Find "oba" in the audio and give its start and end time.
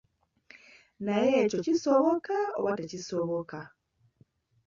2.59-2.71